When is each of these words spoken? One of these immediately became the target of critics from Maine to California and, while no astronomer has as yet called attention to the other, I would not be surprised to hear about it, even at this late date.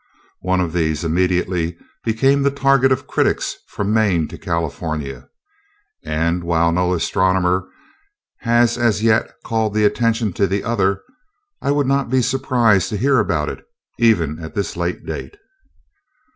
One 0.39 0.59
of 0.61 0.73
these 0.73 1.03
immediately 1.03 1.77
became 2.03 2.41
the 2.41 2.49
target 2.49 2.91
of 2.91 3.05
critics 3.05 3.57
from 3.67 3.93
Maine 3.93 4.27
to 4.29 4.37
California 4.39 5.29
and, 6.03 6.43
while 6.43 6.71
no 6.71 6.93
astronomer 6.95 7.67
has 8.39 8.79
as 8.79 9.03
yet 9.03 9.31
called 9.45 9.77
attention 9.77 10.33
to 10.33 10.47
the 10.47 10.63
other, 10.63 11.03
I 11.61 11.69
would 11.69 11.85
not 11.85 12.09
be 12.09 12.23
surprised 12.23 12.89
to 12.89 12.97
hear 12.97 13.19
about 13.19 13.47
it, 13.49 13.63
even 13.99 14.43
at 14.43 14.55
this 14.55 14.75
late 14.75 15.05
date. 15.05 15.37